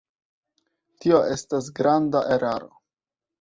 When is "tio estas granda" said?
1.05-2.23